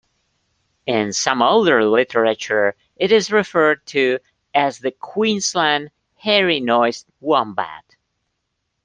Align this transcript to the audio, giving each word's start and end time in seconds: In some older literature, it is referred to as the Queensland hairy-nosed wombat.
In 0.87 1.13
some 1.13 1.43
older 1.43 1.85
literature, 1.85 2.75
it 2.95 3.11
is 3.11 3.31
referred 3.31 3.85
to 3.85 4.17
as 4.51 4.79
the 4.79 4.89
Queensland 4.89 5.91
hairy-nosed 6.15 7.05
wombat. 7.19 7.85